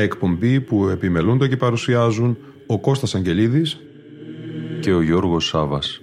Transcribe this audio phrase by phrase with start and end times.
[0.00, 2.36] Μια εκπομπή που επιμελούνται και παρουσιάζουν
[2.66, 3.80] ο Κώστας Αγγελίδης
[4.80, 6.00] και ο Γιώργος Σάβας.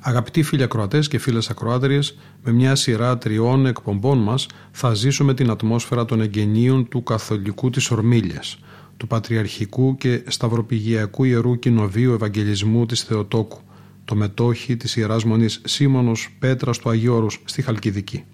[0.00, 5.50] Αγαπητοί φίλοι ακροατές και φίλες ακροάτριες, με μια σειρά τριών εκπομπών μας θα ζήσουμε την
[5.50, 8.58] ατμόσφαιρα των εγγενείων του καθολικού της Ορμήλιας,
[9.04, 13.58] του Πατριαρχικού και Σταυροπηγιακού Ιερού Κοινοβίου Ευαγγελισμού της Θεοτόκου,
[14.04, 18.24] το μετόχι της Ιεράς Μονής Σίμωνος Πέτρας του Αγιώρους στη Χαλκιδική.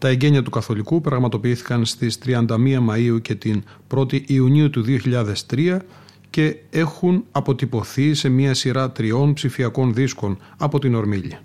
[0.00, 2.46] Τα εγγένεια του Καθολικού πραγματοποιήθηκαν στις 31
[2.88, 3.62] Μαΐου και την
[3.94, 4.84] 1η Ιουνίου του
[5.50, 5.78] 2003
[6.30, 11.42] και έχουν αποτυπωθεί σε μια σειρά τριών ψηφιακών δίσκων από την Ορμήλια.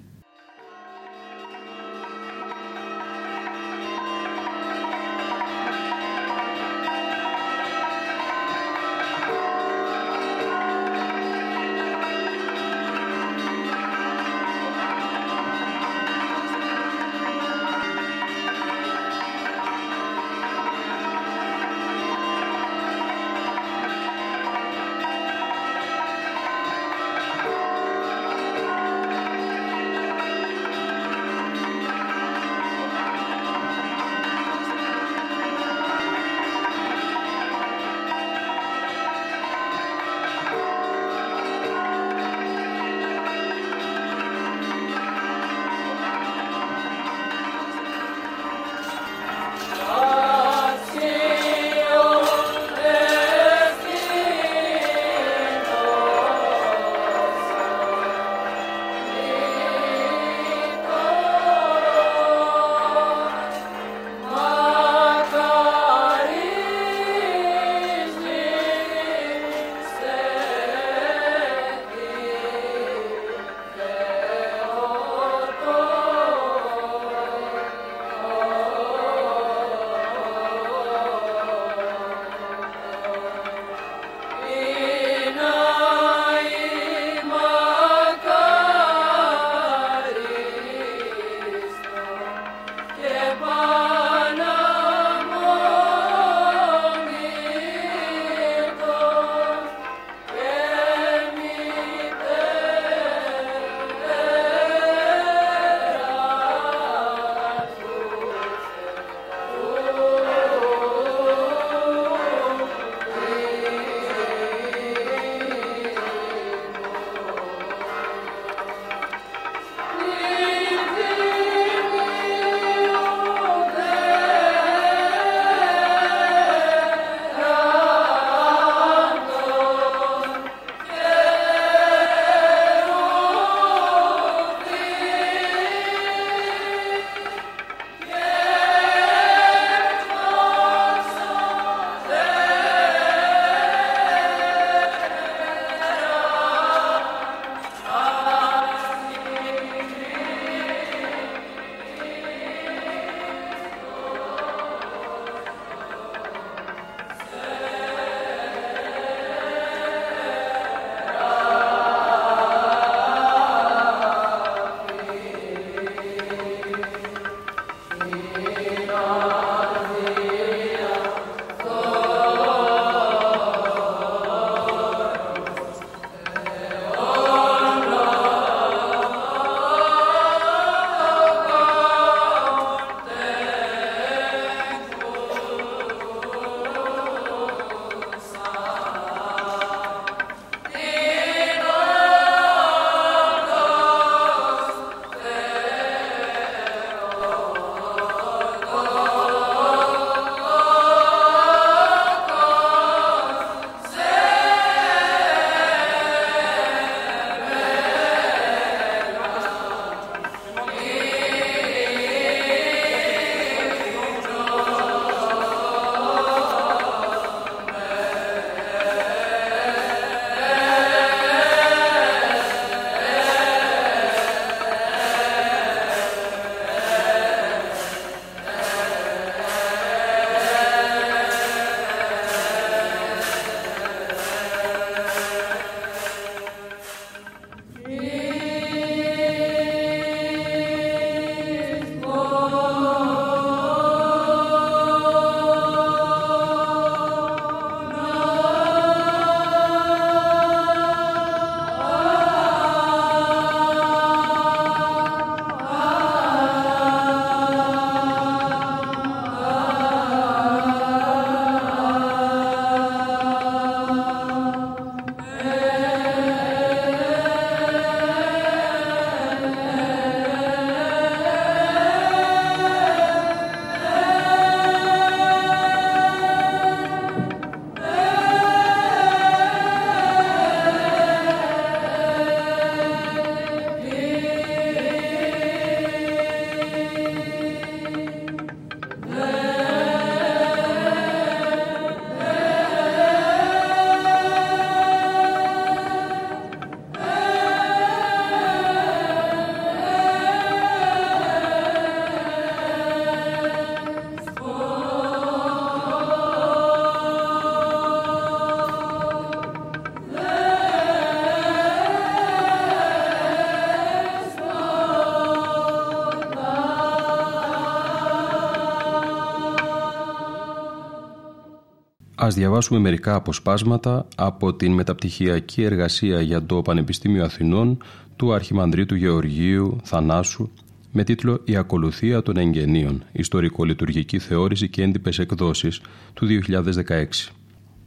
[322.25, 327.77] Ας διαβάσουμε μερικά αποσπάσματα από την μεταπτυχιακή εργασία για το Πανεπιστήμιο Αθηνών
[328.16, 330.50] του Αρχιμανδρίτου Γεωργίου Θανάσου
[330.92, 333.04] με τίτλο «Η ακολουθία των εγγενείων.
[333.12, 335.81] Ιστορικολειτουργική θεώρηση και έντυπες εκδόσεις»
[336.13, 337.31] του 2016.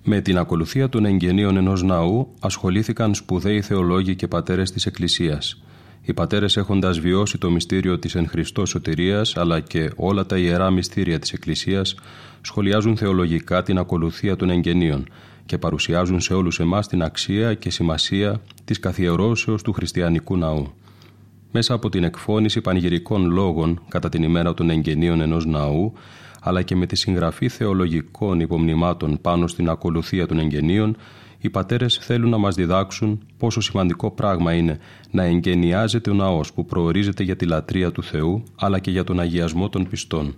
[0.05, 5.63] Με την ακολουθία των εγγενείων ενός ναού ασχολήθηκαν σπουδαίοι θεολόγοι και πατέρες της Εκκλησίας.
[6.09, 10.71] Οι πατέρες έχοντας βιώσει το μυστήριο της εν Χριστώ σωτηρίας αλλά και όλα τα ιερά
[10.71, 11.95] μυστήρια της Εκκλησίας
[12.41, 15.09] σχολιάζουν θεολογικά την ακολουθία των εγγενείων
[15.47, 20.73] και παρουσιάζουν σε όλους εμάς την αξία και σημασία της καθιερώσεως του χριστιανικού ναού.
[21.53, 25.93] Μέσα από την εκφώνηση πανηγυρικών λόγων κατά την ημέρα των εγγενείων ενός ναού
[26.41, 30.97] αλλά και με τη συγγραφή θεολογικών υπομνημάτων πάνω στην ακολουθία των εγγενείων,
[31.41, 34.79] οι πατέρες θέλουν να μας διδάξουν πόσο σημαντικό πράγμα είναι
[35.11, 39.21] να εγγενιάζεται ο ναός που προορίζεται για τη λατρεία του Θεού αλλά και για τον
[39.21, 40.35] αγιασμό των πιστών.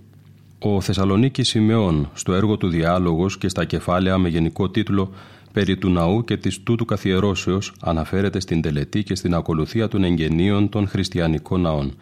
[0.59, 5.13] Ο Θεσσαλονίκης Σιμεών στο έργο του Διάλογος και στα κεφάλαια με γενικό τίτλο
[5.53, 10.69] «Περί του ναού και της τούτου καθιερώσεως» αναφέρεται στην τελετή και στην ακολουθία των εγγενείων
[10.69, 11.95] των χριστιανικών ναών.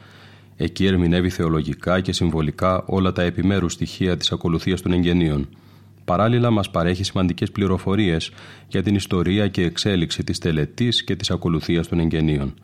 [0.56, 5.48] Εκεί ερμηνεύει θεολογικά και συμβολικά όλα τα επιμέρους στοιχεία της ακολουθίας των εγγενείων.
[6.08, 8.31] Παράλληλα μας παρέχει σημαντικές πληροφορίες
[8.69, 12.55] για την ιστορία και εξέλιξη της τελετής και της ακολουθίας των εγγενείων.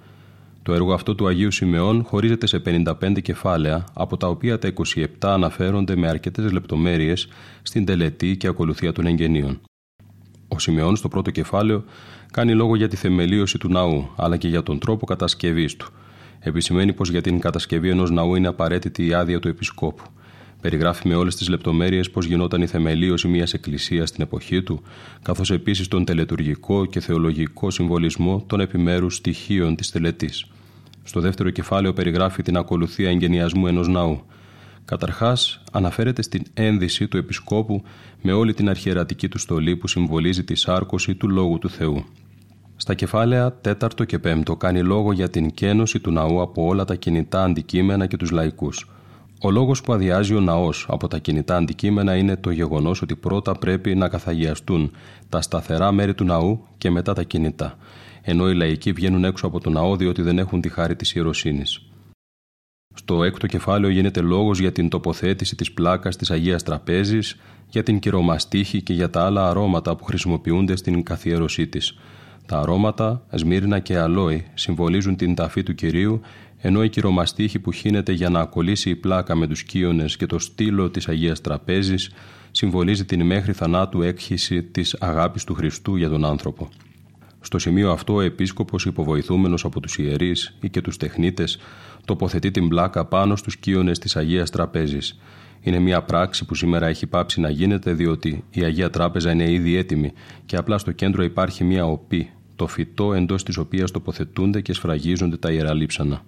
[0.63, 5.07] Το έργο αυτό του Αγίου Σιμεών χωρίζεται σε 55 κεφάλαια, από τα οποία τα 27
[5.21, 7.29] αναφέρονται με αρκετές λεπτομέρειες
[7.63, 9.61] στην τελετή και ακολουθία των εγγενείων.
[10.49, 11.85] Ο Σιμεών στο πρώτο κεφάλαιο
[12.33, 15.93] κάνει λόγο για τη θεμελίωση του ναού, αλλά και για τον τρόπο κατασκευής του.
[16.41, 20.03] Επισημαίνει πως για την κατασκευή ενός ναού είναι απαραίτητη η άδεια του επισκόπου.
[20.65, 24.83] Περιγράφει με όλες τις λεπτομέρειες πώς γινόταν η θεμελίωση μιας εκκλησίας στην εποχή του,
[25.23, 30.47] καθώς επίσης τον τελετουργικό και θεολογικό συμβολισμό των επιμέρους στοιχείων της τελετής.
[31.03, 34.23] Στο δεύτερο κεφάλαιο περιγράφει την ακολουθία εγγενιασμού ενός ναού.
[34.85, 37.83] Καταρχάς, αναφέρεται στην ένδυση του επισκόπου
[38.23, 42.05] με όλη την αρχιερατική του στολή που συμβολίζει τη σάρκωση του λόγου του Θεού.
[42.77, 46.95] Στα κεφάλαια 4 και 5 κάνει λόγο για την κένωση του ναού από όλα τα
[46.95, 48.89] κινητά αντικείμενα και τους λαϊκούς.
[49.45, 53.53] Ο λόγος που αδειάζει ο ναός από τα κινητά αντικείμενα είναι το γεγονός ότι πρώτα
[53.53, 54.91] πρέπει να καθαγιαστούν
[55.29, 57.79] τα σταθερά μέρη του ναού και μετά τα κινητά,
[58.23, 61.81] ενώ οι λαϊκοί βγαίνουν έξω από το ναό διότι δεν έχουν τη χάρη της ιεροσύνης.
[62.95, 67.37] Στο έκτο κεφάλαιο γίνεται λόγος για την τοποθέτηση της πλάκας της Αγίας Τραπέζης,
[67.69, 71.99] για την κυρομαστίχη και για τα άλλα αρώματα που χρησιμοποιούνται στην καθιέρωσή της,
[72.47, 76.21] τα αρώματα, σμύρνα και αλόι συμβολίζουν την ταφή του Κυρίου,
[76.67, 80.39] ενώ η κυρομαστίχη που χύνεται για να ακολύσει η πλάκα με τους κύονες και το
[80.39, 82.11] στήλο της Αγίας Τραπέζης
[82.51, 86.69] συμβολίζει την μέχρι θανάτου έκχυση της αγάπης του Χριστού για τον άνθρωπο.
[87.41, 91.59] Στο σημείο αυτό ο επίσκοπος υποβοηθούμενος από τους ιερείς ή και τους τεχνίτες
[92.05, 95.21] τοποθετεί την πλάκα πάνω στους κύονες της Αγίας Τραπέζης.
[95.61, 99.77] Είναι μια πράξη που σήμερα έχει πάψει να γίνεται διότι η Αγία Τράπεζα είναι ήδη
[99.77, 100.13] έτοιμη
[100.47, 105.37] και απλά στο κέντρο υπάρχει μια οπή το φυτό εντός της οποίας τοποθετούνται και σφραγίζονται
[105.37, 106.23] τα ιερά λείψανα.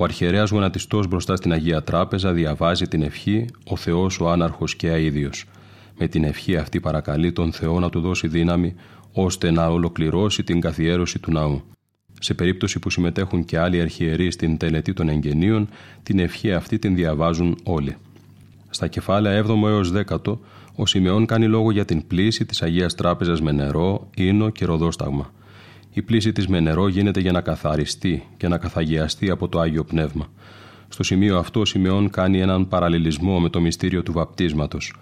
[0.00, 4.90] Ο αρχιερέας γονατιστός μπροστά στην Αγία Τράπεζα διαβάζει την ευχή «Ο Θεός ο άναρχος και
[4.90, 5.44] αίδιος».
[5.98, 8.74] Με την ευχή αυτή παρακαλεί τον Θεό να του δώσει δύναμη
[9.12, 11.62] ώστε να ολοκληρώσει την καθιέρωση του ναού.
[12.20, 15.68] Σε περίπτωση που συμμετέχουν και άλλοι αρχιερείς στην τελετή των εγγενείων,
[16.02, 17.96] την ευχή αυτή την διαβάζουν όλοι.
[18.70, 20.38] Στα κεφάλαια 7 έως 10
[20.74, 25.32] ο Σιμεών κάνει λόγο για την πλήση της Αγίας Τράπεζας με νερό, ίνο και ροδόσταγμα.
[25.98, 29.84] Η πλήση της με νερό γίνεται για να καθαριστεί και να καθαγιαστεί από το Άγιο
[29.84, 30.26] Πνεύμα.
[30.88, 34.94] Στο σημείο αυτό ο Σιμεών κάνει έναν παραλληλισμό με το μυστήριο του βαπτίσματος.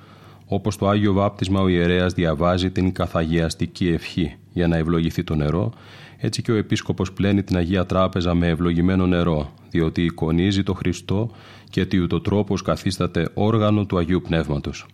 [0.47, 5.73] Όπως το Άγιο Βάπτισμα ο ιερέας διαβάζει την καθαγιαστική ευχή για να ευλογηθεί το νερό,
[6.19, 11.31] έτσι και ο επίσκοπος πλένει την Αγία Τράπεζα με ευλογημένο νερό, διότι εικονίζει το Χριστό
[11.71, 14.87] και ότι ούτω τρόπος καθίσταται όργανο του Αγίου Πνεύματος.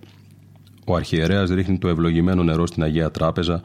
[0.85, 3.63] Ο αρχιερέας ρίχνει το ευλογημένο νερό στην Αγία Τράπεζα,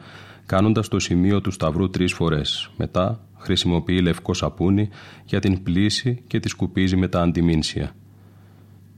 [0.48, 2.70] κάνοντας το σημείο του σταυρού τρεις φορές.
[2.76, 4.88] Μετά χρησιμοποιεί λευκό σαπούνι
[5.24, 7.94] για την πλήση και τη σκουπίζει με τα αντιμήνσια.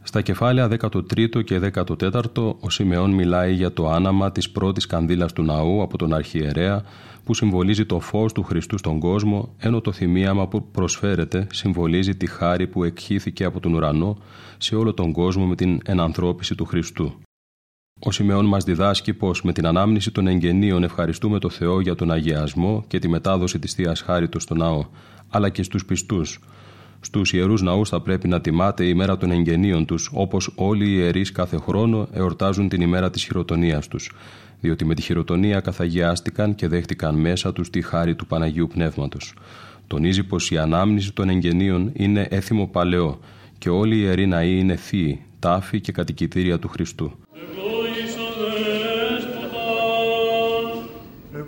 [0.03, 5.43] Στα κεφάλαια 13ο και 14ο ο Σιμεών μιλάει για το άναμα της πρώτης κανδύλας του
[5.43, 6.83] ναού από τον αρχιερέα
[7.25, 12.27] που συμβολίζει το φως του Χριστού στον κόσμο ενώ το θυμίαμα που προσφέρεται συμβολίζει τη
[12.27, 14.19] χάρη που εκχύθηκε από τον ουρανό
[14.59, 17.15] σε όλο τον κόσμο με την ενανθρώπιση του Χριστού.
[18.03, 22.11] Ο Σιμεών μας διδάσκει πως με την ανάμνηση των εγγενείων ευχαριστούμε το Θεό για τον
[22.11, 24.85] αγιασμό και τη μετάδοση της Θείας Χάριτος στο ναό,
[25.29, 26.41] αλλά και στους πιστούς.
[27.01, 30.95] Στους ιερούς ναούς θα πρέπει να τιμάται η μέρα των εγγενείων τους, όπως όλοι οι
[30.97, 34.13] ιερείς κάθε χρόνο εορτάζουν την ημέρα της χειροτονίας τους,
[34.61, 39.35] διότι με τη χειροτονία καθαγιάστηκαν και δέχτηκαν μέσα τους τη χάρη του Παναγίου Πνεύματος.
[39.87, 43.19] Τονίζει πως η ανάμνηση των εγγενείων είναι έθιμο παλαιό
[43.59, 47.13] και όλοι οι ιεροί ναοί είναι θείοι, τάφοι και κατοικητήρια του Χριστού.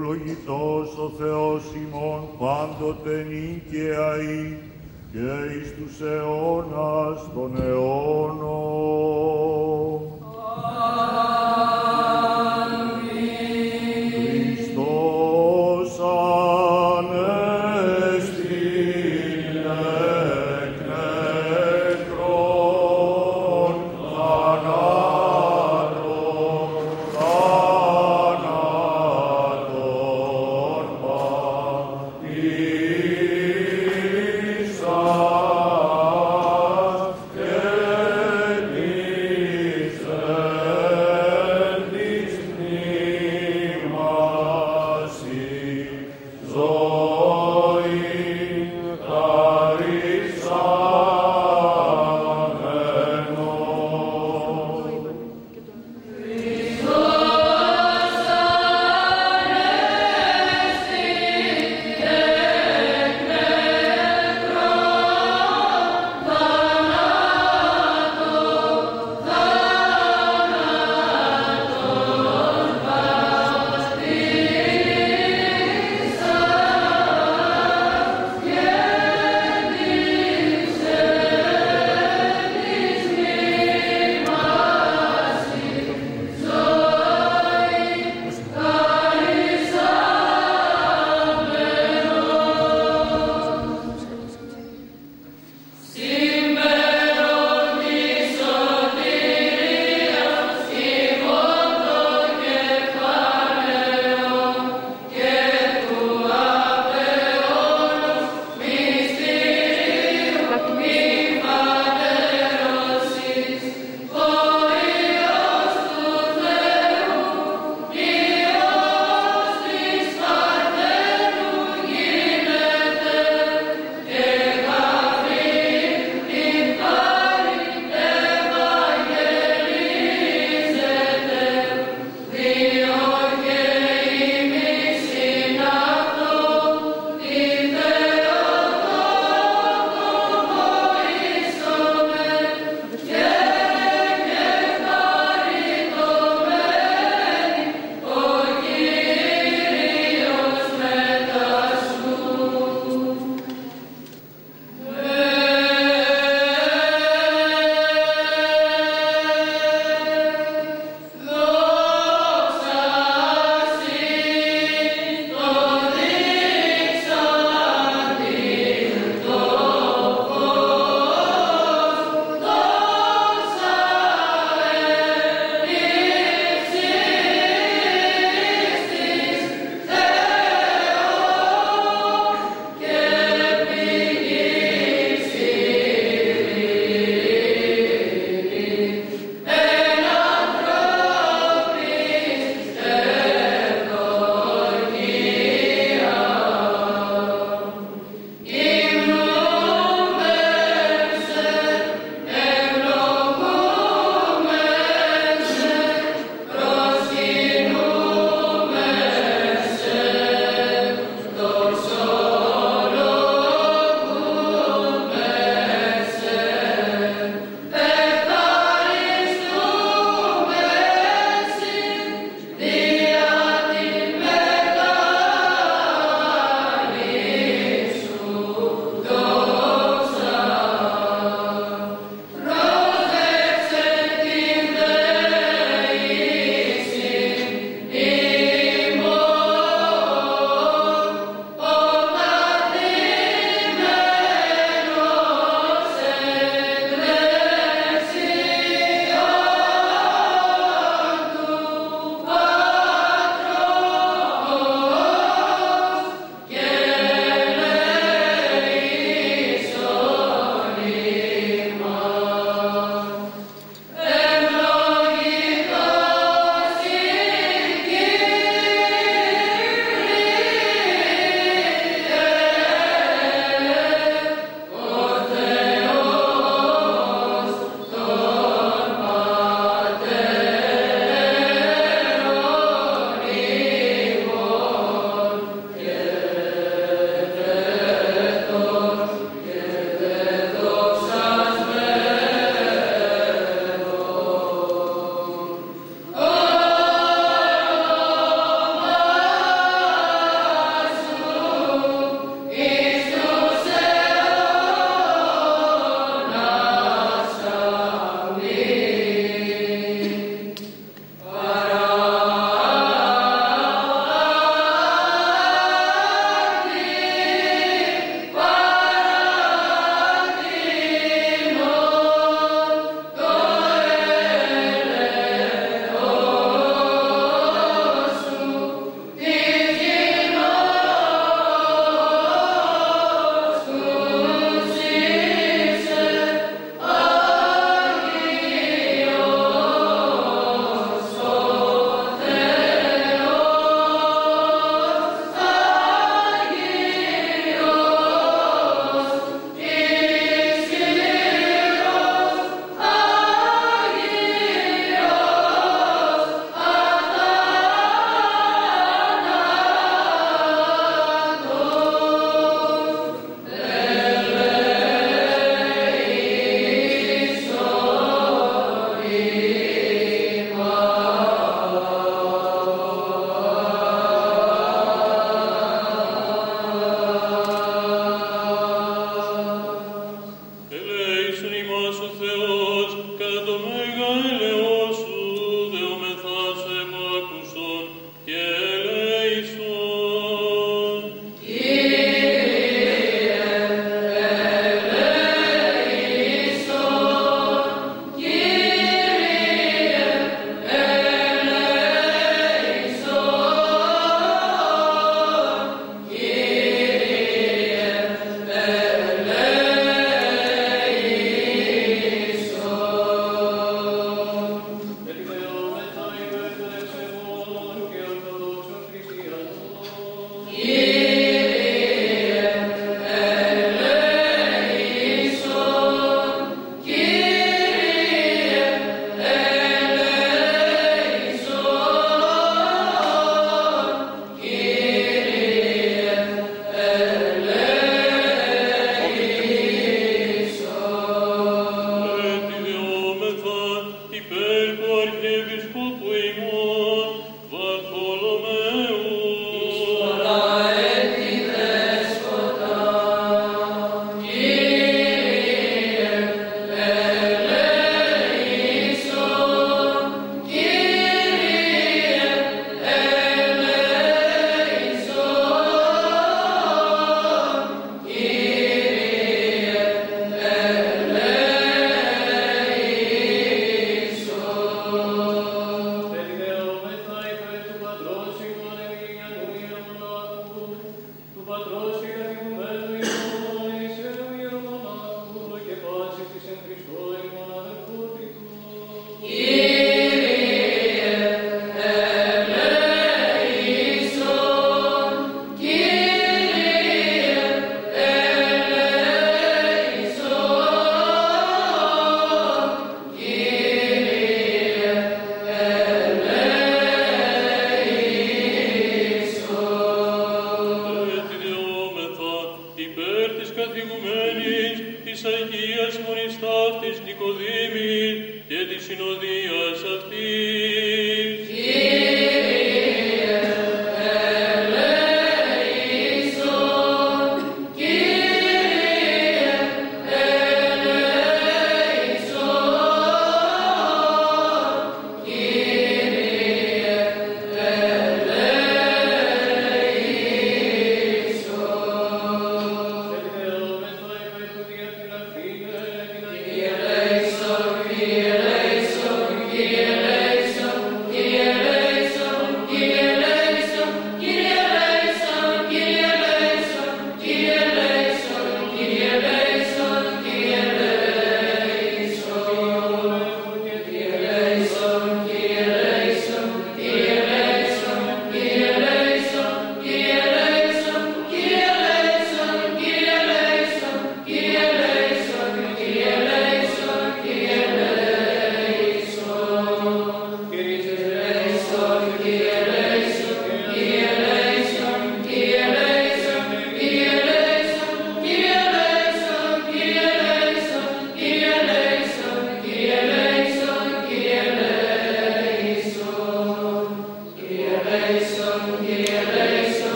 [0.00, 4.16] Ευλογητός ο Θεός ημών πάντοτε νίκαια
[5.12, 5.18] και
[5.54, 8.80] εις τους αιώνας των αιώνων.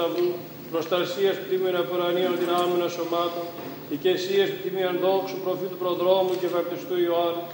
[0.00, 0.32] Σταυρού,
[0.72, 3.46] προστασίας πτήμιων επορανίων δυνάμεων σωμάτων,
[3.88, 3.98] του
[4.50, 7.44] πτήμιων δόξου προφήτου προδρόμου και βαπτιστού Ιωάννου.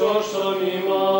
[0.00, 1.19] 说说你吗？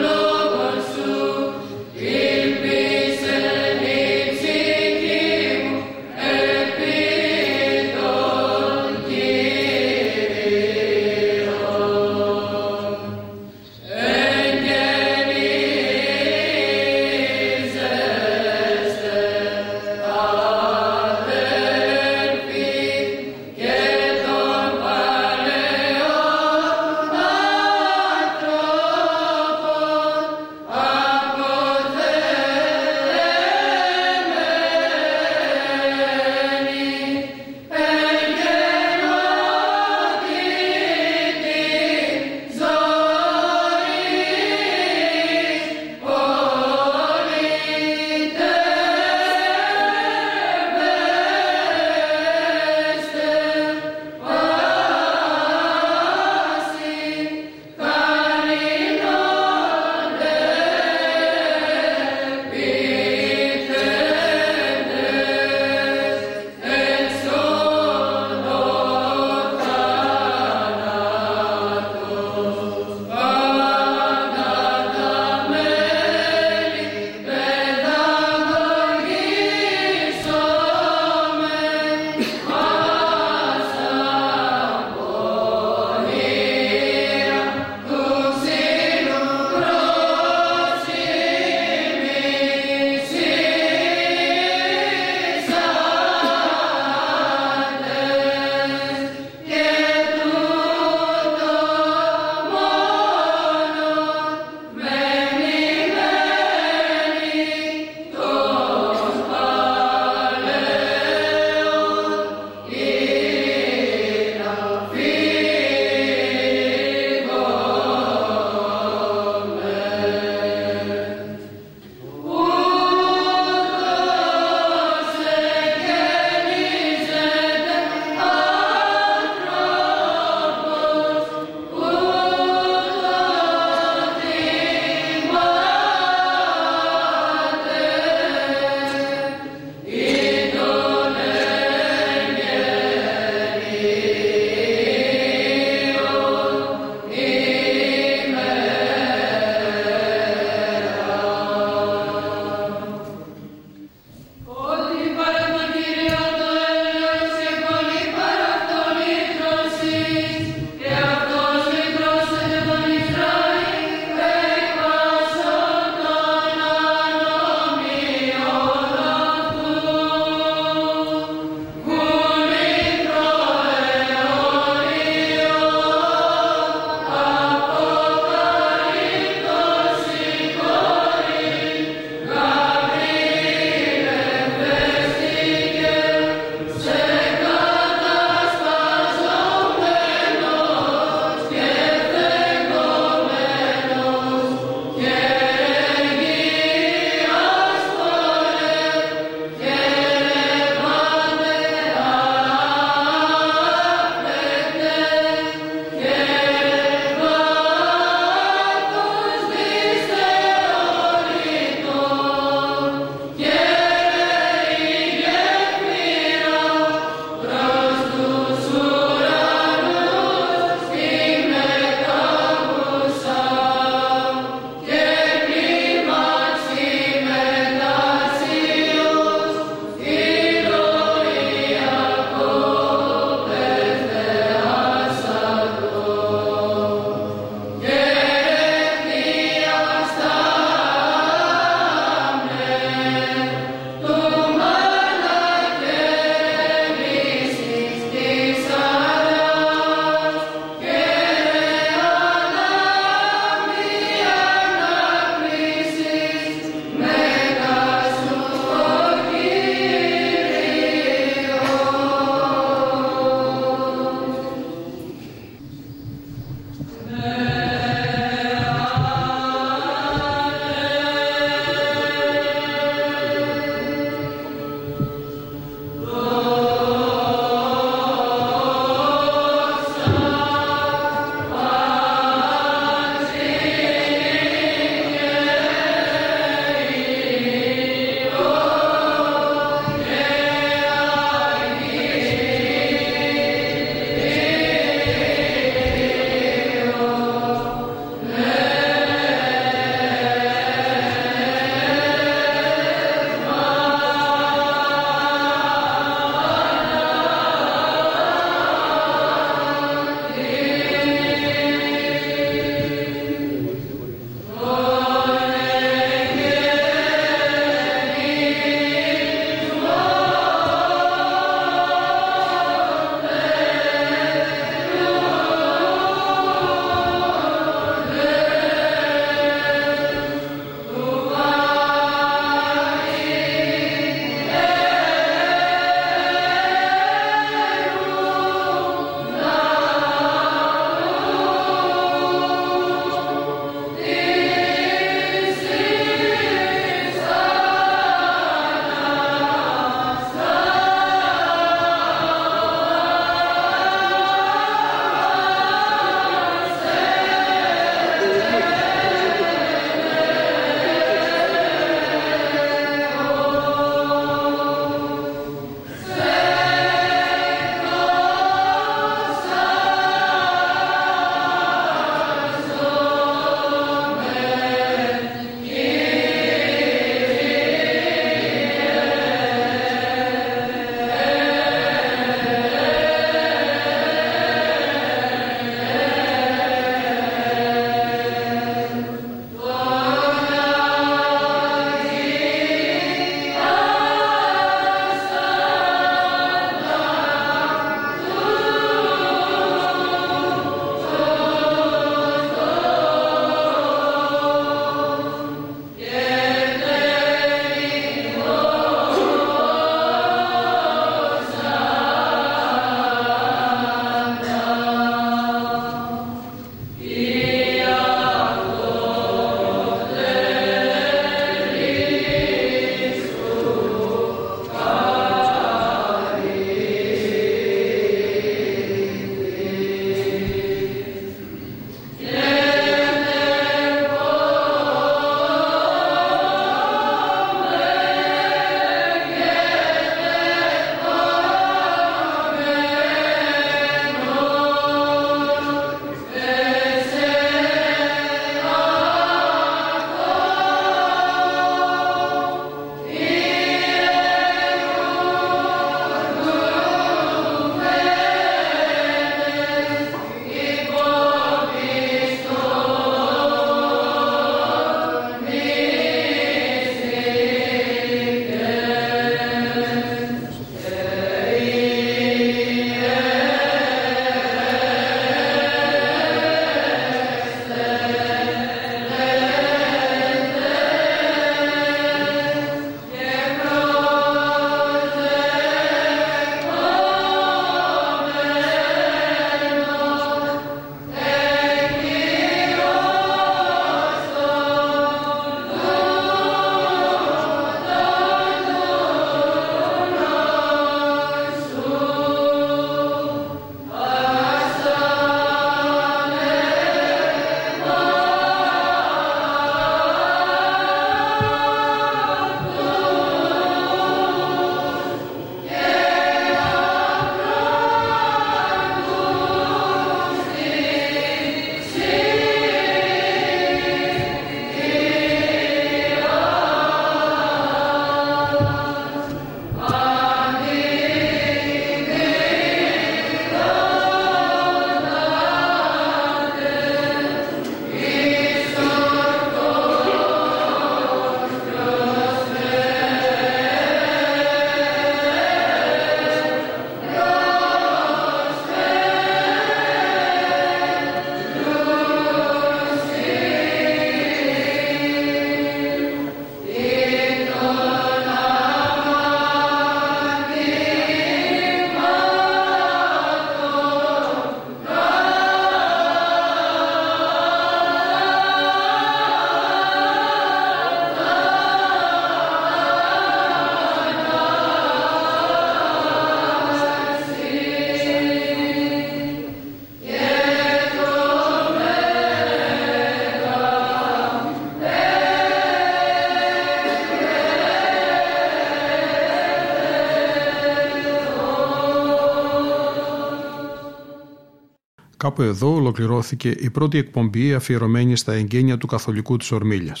[595.26, 600.00] Κάπου εδώ ολοκληρώθηκε η πρώτη εκπομπή αφιερωμένη στα εγγένεια του Καθολικού της Ορμήλιας.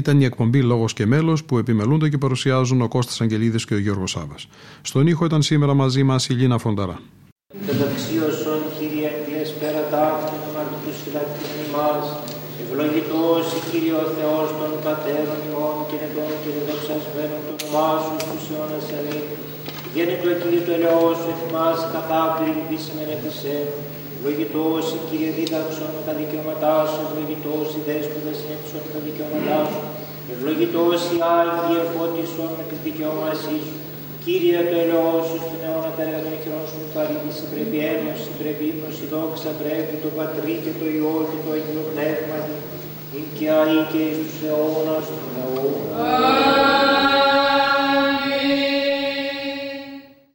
[0.00, 3.80] Ήταν η εκπομπή Λόγος και Μέλος που επιμελούνται και παρουσιάζουν ο Κώστας Αγγελίδης και ο
[3.84, 4.42] Γιώργος Σάβας.
[4.90, 6.96] Στον ήχο ήταν σήμερα μαζί μας η Λίνα Φονταρά.
[7.66, 12.06] Καταξίωσον, Κύριε Αγγλές, πέρα ταύτην αμαρτούς φυλακτήν ημάς,
[12.62, 18.14] ευλογητός η Κύριε ο Θεός των Πατέρων ημών και νετών και δεδοξασμένων το όνομά σου
[18.24, 19.24] στους αιώνας αμήν.
[19.94, 23.58] Γέννητο Κύριε το ελαιός σου εφημάς καθάπηρη λυπήσιμεν εφησέ.
[24.26, 29.58] Ευλογητός η Κύριε δίδαξον με τα δικαιώματά σου, ευλογητός η δέσποτα συνέψον με τα δικαιώματά
[29.70, 29.80] σου.
[30.34, 33.76] Ευλογητός η Άγιε φώτισον με τις δικαιώμασή σου.
[34.24, 38.62] Κύριε το ελαιό σου στην αιώνα τα έργα των χειρών σου παρήγηση πρέπει ένωση, πρέπει
[38.72, 42.38] ύπνωση, δόξα πρέπει το Πατρί και το Υιό και το Αγίο Πνεύμα,
[43.14, 45.86] ειν και αεί και εις τους αιώνας των αιώνων.